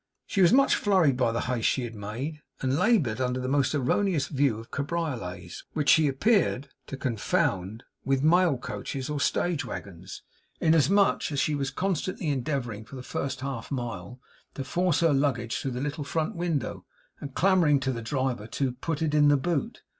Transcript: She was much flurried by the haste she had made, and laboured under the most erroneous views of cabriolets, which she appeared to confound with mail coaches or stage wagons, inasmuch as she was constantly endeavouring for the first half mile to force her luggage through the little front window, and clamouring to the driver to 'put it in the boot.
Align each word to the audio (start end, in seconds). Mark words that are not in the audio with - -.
She 0.25 0.41
was 0.41 0.51
much 0.51 0.73
flurried 0.73 1.15
by 1.15 1.31
the 1.31 1.41
haste 1.41 1.67
she 1.67 1.83
had 1.83 1.93
made, 1.93 2.41
and 2.59 2.75
laboured 2.75 3.21
under 3.21 3.39
the 3.39 3.47
most 3.47 3.75
erroneous 3.75 4.29
views 4.29 4.61
of 4.61 4.71
cabriolets, 4.71 5.63
which 5.73 5.89
she 5.89 6.07
appeared 6.07 6.69
to 6.87 6.97
confound 6.97 7.83
with 8.03 8.23
mail 8.23 8.57
coaches 8.57 9.11
or 9.11 9.19
stage 9.19 9.63
wagons, 9.63 10.23
inasmuch 10.59 11.31
as 11.31 11.39
she 11.39 11.53
was 11.53 11.69
constantly 11.69 12.29
endeavouring 12.29 12.83
for 12.83 12.95
the 12.95 13.03
first 13.03 13.41
half 13.41 13.69
mile 13.69 14.19
to 14.55 14.63
force 14.63 15.01
her 15.01 15.13
luggage 15.13 15.59
through 15.59 15.69
the 15.69 15.81
little 15.81 16.03
front 16.03 16.35
window, 16.35 16.83
and 17.19 17.35
clamouring 17.35 17.79
to 17.81 17.91
the 17.91 18.01
driver 18.01 18.47
to 18.47 18.71
'put 18.71 19.03
it 19.03 19.13
in 19.13 19.27
the 19.27 19.37
boot. 19.37 19.83